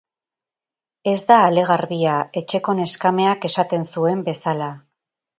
[1.09, 4.71] Ez da ale garbia, etxeko neskameak esaten zuen bezala.